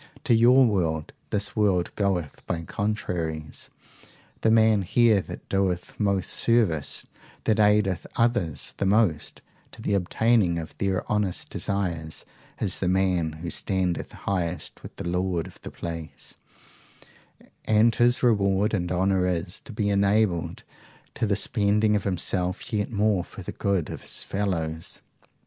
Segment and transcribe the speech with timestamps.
[0.23, 3.69] To your world, this world goeth by contraries.
[4.41, 7.05] The man here that doeth most service,
[7.43, 12.25] that aideth others the most to the obtaining of their honest desires,
[12.59, 16.35] is the man who standeth highest with the Lord of the place,
[17.67, 20.63] and his reward and honour is, to be enabled
[21.13, 25.03] to the spending of himself yet more for the good of his fellows.